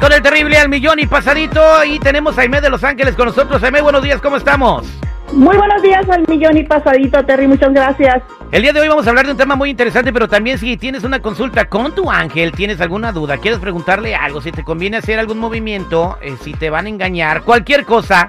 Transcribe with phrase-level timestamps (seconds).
[0.00, 1.84] Con el terrible al millón y pasadito.
[1.84, 3.62] Y tenemos a Aime de Los Ángeles con nosotros.
[3.62, 4.86] Aime, buenos días, ¿cómo estamos?
[5.32, 7.48] Muy buenos días al millón y pasadito, Terry.
[7.48, 8.22] Muchas gracias.
[8.52, 10.76] El día de hoy vamos a hablar de un tema muy interesante, pero también si
[10.76, 14.98] tienes una consulta con tu ángel, tienes alguna duda, quieres preguntarle algo, si te conviene
[14.98, 18.28] hacer algún movimiento, eh, si te van a engañar, cualquier cosa,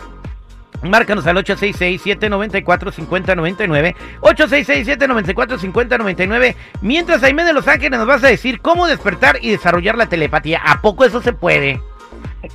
[0.82, 3.96] Márcanos al 866-794-5099.
[4.22, 6.56] 866-794-5099.
[6.82, 10.62] Mientras Aime de Los Ángeles nos vas a decir cómo despertar y desarrollar la telepatía.
[10.64, 11.82] ¿A poco eso se puede?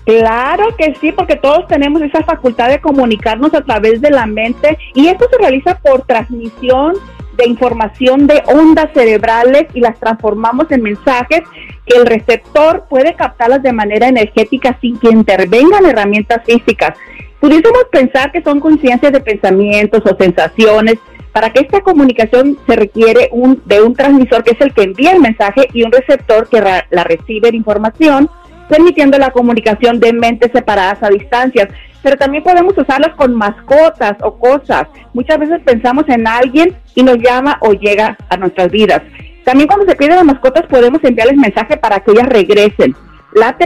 [0.04, 4.78] Claro que sí, porque todos tenemos esa facultad de comunicarnos a través de la mente
[4.94, 6.94] y esto se realiza por transmisión
[7.36, 11.42] de información de ondas cerebrales y las transformamos en mensajes
[11.86, 16.96] que el receptor puede captarlas de manera energética sin que intervengan herramientas físicas.
[17.42, 20.94] Pudiésemos pensar que son conciencias de pensamientos o sensaciones.
[21.32, 25.10] Para que esta comunicación se requiere un, de un transmisor que es el que envía
[25.10, 28.30] el mensaje y un receptor que la recibe la información,
[28.68, 31.66] permitiendo la comunicación de mentes separadas a distancias.
[32.00, 34.86] Pero también podemos usarlas con mascotas o cosas.
[35.12, 39.02] Muchas veces pensamos en alguien y nos llama o llega a nuestras vidas.
[39.44, 42.94] También cuando se piden las mascotas podemos enviarles mensaje para que ellas regresen.
[43.34, 43.56] La,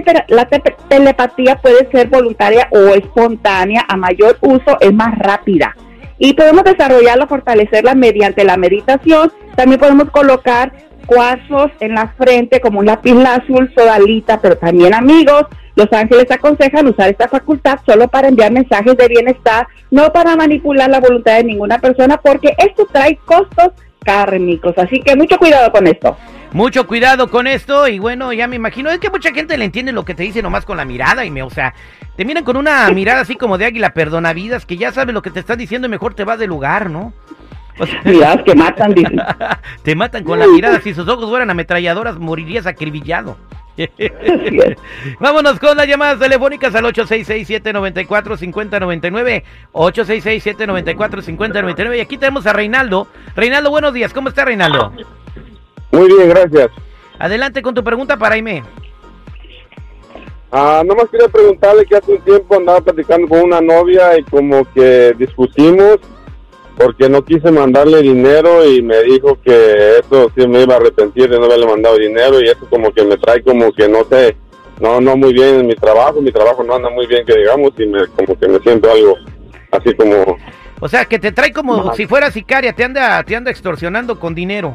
[0.89, 5.77] telepatía puede ser voluntaria o espontánea, a mayor uso es más rápida.
[6.19, 9.33] Y podemos desarrollarla, fortalecerla mediante la meditación.
[9.55, 10.73] También podemos colocar
[11.07, 15.45] cuarzos en la frente como un lápiz azul, sodalita, pero también amigos.
[15.75, 20.89] Los ángeles aconsejan usar esta facultad solo para enviar mensajes de bienestar, no para manipular
[20.89, 24.75] la voluntad de ninguna persona, porque esto trae costos kármicos.
[24.79, 26.17] Así que mucho cuidado con esto.
[26.57, 29.93] Mucho cuidado con esto y bueno, ya me imagino, es que mucha gente le entiende
[29.93, 31.75] lo que te dice nomás con la mirada y me, o sea,
[32.17, 35.21] te miran con una mirada así como de águila perdona vidas que ya sabe lo
[35.21, 37.13] que te están diciendo y mejor te vas del lugar, ¿no?
[38.05, 39.21] Miradas que matan, dicen.
[39.83, 43.37] te matan con la mirada, si sus ojos fueran ametralladoras morirías acribillado.
[45.21, 49.43] Vámonos con las llamadas telefónicas al 866-794-5099.
[49.75, 51.99] 866-794-5099.
[51.99, 53.09] Y aquí tenemos a Reinaldo.
[53.35, 54.15] Reinaldo, buenos días.
[54.15, 54.95] ¿Cómo está Reinaldo?
[55.97, 56.69] Muy bien, gracias.
[57.19, 58.63] Adelante con tu pregunta para Aime.
[60.53, 64.71] Ah, nomás quería preguntarle que hace un tiempo andaba platicando con una novia y como
[64.73, 65.99] que discutimos
[66.77, 71.31] porque no quise mandarle dinero y me dijo que eso sí me iba a arrepentir
[71.31, 74.37] de no haberle mandado dinero y eso como que me trae como que no sé,
[74.79, 77.73] no no muy bien en mi trabajo, mi trabajo no anda muy bien que digamos
[77.79, 79.17] y me como que me siento algo
[79.73, 80.37] así como
[80.81, 84.35] O sea, que te trae como si fuera sicaria, te anda te anda extorsionando con
[84.35, 84.75] dinero.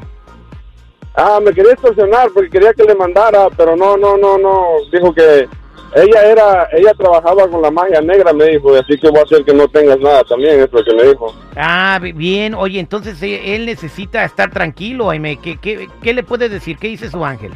[1.16, 4.66] Ah, me quería extorsionar porque quería que le mandara, pero no, no, no, no.
[4.92, 5.48] Dijo que
[5.94, 9.44] ella era, ella trabajaba con la magia negra, me dijo, así que voy a hacer
[9.44, 11.36] que no tengas nada también, es lo que me dijo.
[11.58, 15.38] Ah, bien, oye, entonces eh, él necesita estar tranquilo, Aime.
[15.38, 16.78] ¿Qué, qué, qué le puede decir?
[16.78, 17.52] ¿Qué dice su ángel?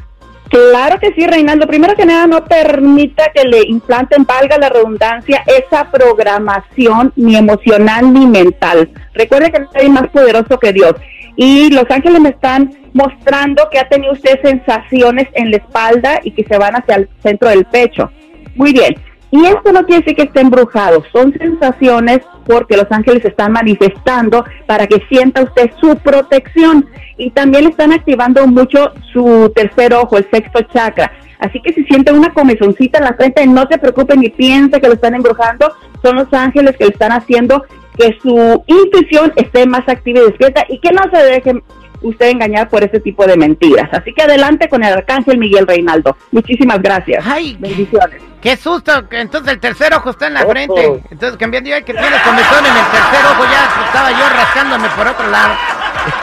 [0.50, 1.66] Claro que sí, Reinaldo.
[1.66, 8.14] Primero que nada, no permita que le implanten, valga la redundancia, esa programación ni emocional
[8.14, 8.90] ni mental.
[9.14, 10.94] Recuerde que no hay más poderoso que Dios.
[11.36, 16.32] Y los ángeles me están mostrando que ha tenido usted sensaciones en la espalda y
[16.32, 18.10] que se van hacia el centro del pecho.
[18.56, 18.96] Muy bien.
[19.32, 24.46] Y esto no quiere decir que esté embrujado, son sensaciones porque los ángeles están manifestando
[24.66, 26.86] para que sienta usted su protección
[27.18, 31.12] y también le están activando mucho su tercer ojo, el sexto chakra.
[31.40, 34.88] Así que si siente una comezoncita en la frente, no se preocupe ni piense que
[34.88, 35.70] lo están embrujando,
[36.02, 37.66] son los ángeles que le están haciendo
[37.98, 41.64] que su intuición esté más activa y despierta y que no se deje
[42.02, 43.90] usted engañar por ese tipo de mentiras.
[43.92, 46.16] Así que adelante con el arcángel Miguel Reinaldo.
[46.32, 47.26] Muchísimas gracias.
[47.26, 48.22] Ay, bendiciones.
[48.42, 51.02] Qué susto, entonces el tercer ojo está en la frente.
[51.10, 55.08] Entonces cambiando ya que tiene comezón en el tercer ojo, ya estaba yo rascándome por
[55.08, 55.54] otro lado.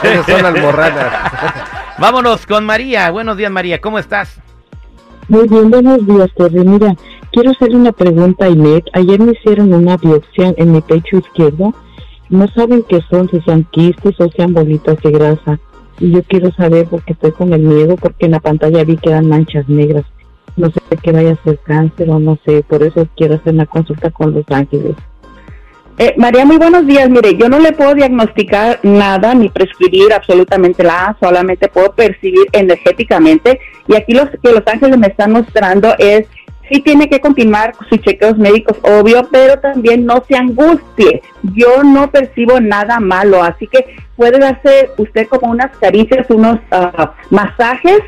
[0.03, 1.13] Esas son almorranas.
[1.97, 3.11] Vámonos con María.
[3.11, 4.39] Buenos días, María, ¿cómo estás?
[5.27, 6.59] Muy bien, buenos días, Terry.
[6.59, 6.95] Mira,
[7.33, 8.85] quiero hacerle una pregunta Inet.
[8.93, 11.73] Ayer me hicieron una biopsia en mi pecho izquierdo.
[12.29, 15.59] No saben qué son, si sean quistes o sean bolitas de grasa.
[15.99, 19.09] Y yo quiero saber porque estoy con el miedo, porque en la pantalla vi que
[19.09, 20.05] eran manchas negras.
[20.55, 23.65] No sé qué vaya a ser cáncer o no sé, por eso quiero hacer una
[23.65, 24.95] consulta con los ángeles.
[25.97, 27.09] Eh, María, muy buenos días.
[27.09, 33.59] Mire, yo no le puedo diagnosticar nada ni prescribir absolutamente nada, solamente puedo percibir energéticamente.
[33.87, 36.27] Y aquí lo que los ángeles me están mostrando es
[36.69, 41.21] sí tiene que continuar sus chequeos médicos, obvio, pero también no se angustie.
[41.55, 47.13] Yo no percibo nada malo, así que puede hacer usted como unas caricias, unos ah,
[47.29, 47.99] masajes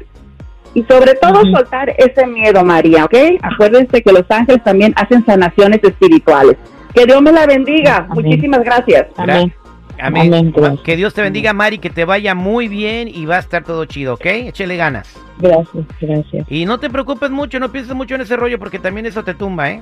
[0.74, 3.16] y sobre todo soltar ese miedo, María, ¿ok?
[3.42, 6.58] Acuérdense que los ángeles también hacen sanaciones espirituales.
[6.94, 8.08] Que Dios me la bendiga.
[8.10, 9.08] Muchísimas gracias.
[9.18, 9.54] Amén.
[10.00, 10.54] Amén.
[10.84, 13.86] Que Dios te bendiga, Mari, que te vaya muy bien y va a estar todo
[13.86, 14.26] chido, ¿ok?
[14.26, 15.16] Échele ganas.
[15.40, 16.46] Gracias, gracias.
[16.50, 19.34] Y no te preocupes mucho, no pienses mucho en ese rollo porque también eso te
[19.34, 19.82] tumba, ¿eh?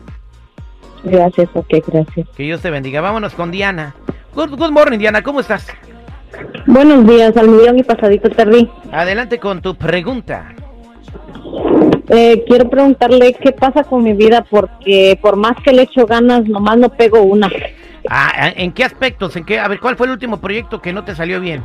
[1.04, 2.28] Gracias, ok, gracias.
[2.36, 3.02] Que Dios te bendiga.
[3.02, 3.96] Vámonos con Diana.
[4.36, 5.68] Good, good morning, Diana, ¿cómo estás?
[6.66, 8.70] Buenos días, al millón y pasadito, Terry.
[8.92, 10.54] Adelante con tu pregunta.
[12.10, 16.48] Eh, quiero preguntarle qué pasa con mi vida porque por más que le echo ganas,
[16.48, 17.50] nomás no pego una.
[18.10, 19.36] Ah, ¿En qué aspectos?
[19.36, 19.60] ¿En qué?
[19.60, 21.64] A ver, ¿cuál fue el último proyecto que no te salió bien?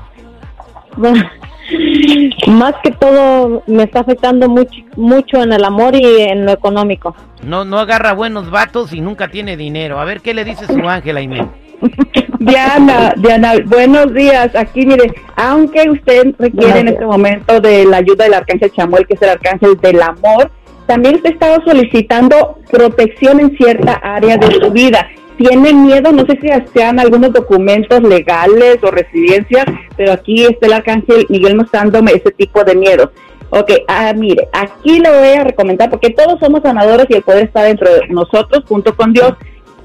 [2.48, 7.14] más que todo me está afectando mucho, mucho en el amor y en lo económico.
[7.42, 10.00] No, no agarra buenos vatos y nunca tiene dinero.
[10.00, 11.46] A ver, ¿qué le dice su ángel, Aimee?
[12.40, 14.54] Diana, Diana, buenos días.
[14.56, 19.14] Aquí, mire, aunque usted requiere en este momento de la ayuda del arcángel Chamuel, que
[19.14, 20.50] es el arcángel del amor,
[20.86, 25.06] también usted estaba solicitando protección en cierta área de su vida.
[25.38, 29.64] Tiene miedo, no sé si sean algunos documentos legales o residencias,
[29.96, 33.12] pero aquí está el arcángel Miguel mostrándome ese tipo de miedo.
[33.50, 37.44] Ok, ah, mire, aquí le voy a recomendar, porque todos somos sanadores y el poder
[37.44, 39.32] está dentro de nosotros, junto con Dios.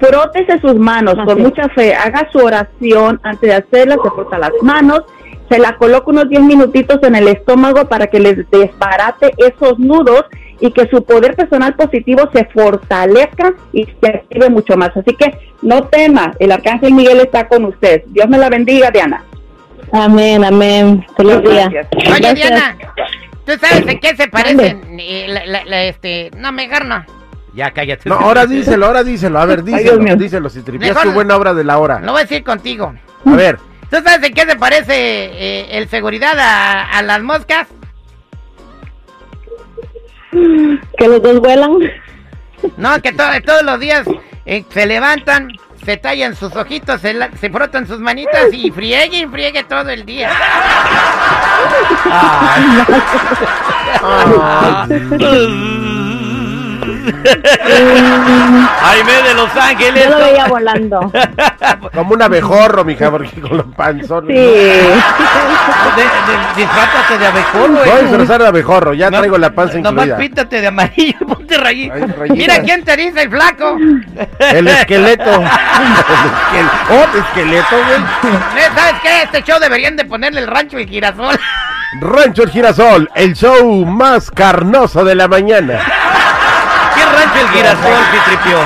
[0.00, 1.44] Frótese sus manos con Así es.
[1.44, 5.04] mucha fe, haga su oración antes de hacerla, se frota las manos,
[5.48, 10.24] se la coloca unos 10 minutitos en el estómago para que les desbarate esos nudos
[10.60, 14.90] y que su poder personal positivo se fortalezca y se active mucho más.
[14.96, 18.02] Así que no tema, el arcángel Miguel está con usted.
[18.06, 19.24] Dios me la bendiga, Diana.
[19.92, 21.04] Amén, amén.
[21.16, 21.66] Feliz día.
[21.68, 22.34] Oye, Gracias.
[22.34, 22.76] Diana,
[23.46, 24.82] ¿tú sabes en qué se parecen?
[24.98, 27.04] eh, la- la- la, este, no, mejor no.
[27.54, 28.08] Ya, cállate.
[28.08, 29.38] No, ahora díselo, ahora díselo.
[29.38, 30.16] A ver, Dios díselo, mío.
[30.16, 30.48] díselo.
[30.48, 32.00] Si tripias tu buena obra de la hora.
[32.00, 32.92] Lo voy a decir contigo.
[33.26, 33.58] A ver,
[33.90, 37.68] ¿Tú sabes en qué se parece eh, el seguridad a, a las moscas?
[40.98, 41.78] Que los dos vuelan.
[42.76, 44.06] No, que to- todos los días
[44.46, 45.48] eh, se levantan,
[45.84, 49.90] se tallan sus ojitos, se, la- se frotan sus manitas y friegue y friegue todo
[49.90, 50.30] el día.
[58.80, 60.04] Jaime de Los Ángeles.
[60.04, 61.12] Yo lo veía volando.
[61.94, 64.36] como un abejorro, mija, porque con los panzones.
[64.36, 64.42] Sí.
[64.44, 67.68] De, de- disfrátate de abejorro.
[67.74, 68.02] Voy a eh.
[68.04, 70.16] disfrazar de abejorro, ya No- traigo la panza Nomás incluida.
[70.16, 71.94] píntate de amarillo y ponte rayito.
[72.30, 73.76] Mira quién te dice el flaco.
[74.38, 75.24] El esqueleto.
[75.34, 78.00] El esquel- Oh, esqueleto, güey.
[78.62, 79.22] Eh, ¿Sabes qué?
[79.24, 81.38] Este show deberían de ponerle el rancho y girasol.
[82.00, 85.78] Rancho El Girasol, el show más carnoso de la mañana.
[87.52, 88.58] ¿Qué rancho el girasol, Citripio?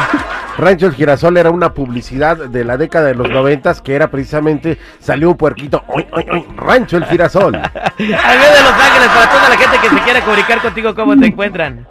[0.59, 4.77] Rancho El Girasol era una publicidad de la década de los noventas que era precisamente,
[4.99, 7.57] salió un puerquito, oy, oy, oy, Rancho El Girasol.
[7.97, 11.27] Jaime de Los Ángeles, para toda la gente que se quiera comunicar contigo, ¿cómo te
[11.27, 11.87] encuentran?